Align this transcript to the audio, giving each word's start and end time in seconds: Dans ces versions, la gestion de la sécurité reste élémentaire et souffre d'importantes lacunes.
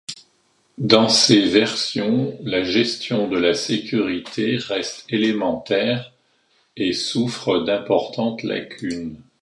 Dans 0.79 1.09
ces 1.09 1.45
versions, 1.47 2.35
la 2.41 2.63
gestion 2.63 3.27
de 3.27 3.37
la 3.37 3.53
sécurité 3.53 4.57
reste 4.57 5.05
élémentaire 5.09 6.11
et 6.75 6.91
souffre 6.91 7.59
d'importantes 7.59 8.41
lacunes. 8.41 9.21